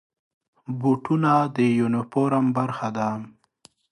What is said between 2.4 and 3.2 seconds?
برخه ده.